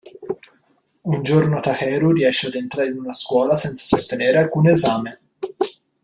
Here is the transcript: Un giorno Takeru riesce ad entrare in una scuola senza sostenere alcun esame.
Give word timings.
Un 1.05 1.21
giorno 1.21 1.59
Takeru 1.59 2.11
riesce 2.11 2.47
ad 2.47 2.55
entrare 2.55 2.89
in 2.89 2.97
una 2.97 3.13
scuola 3.13 3.55
senza 3.55 3.83
sostenere 3.83 4.39
alcun 4.39 4.67
esame. 4.67 5.19